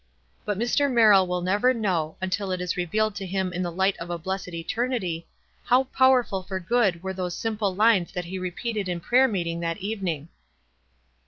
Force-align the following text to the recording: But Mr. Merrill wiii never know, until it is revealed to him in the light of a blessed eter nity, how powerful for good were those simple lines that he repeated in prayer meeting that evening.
But 0.45 0.57
Mr. 0.57 0.91
Merrill 0.91 1.27
wiii 1.27 1.43
never 1.43 1.75
know, 1.75 2.17
until 2.23 2.51
it 2.51 2.59
is 2.59 2.75
revealed 2.75 3.13
to 3.17 3.25
him 3.27 3.53
in 3.53 3.61
the 3.61 3.71
light 3.71 3.95
of 3.97 4.09
a 4.09 4.17
blessed 4.17 4.47
eter 4.47 4.87
nity, 4.89 5.25
how 5.65 5.83
powerful 5.95 6.41
for 6.41 6.59
good 6.59 7.03
were 7.03 7.13
those 7.13 7.35
simple 7.35 7.75
lines 7.75 8.11
that 8.13 8.25
he 8.25 8.39
repeated 8.39 8.89
in 8.89 8.99
prayer 8.99 9.27
meeting 9.27 9.59
that 9.59 9.77
evening. 9.77 10.29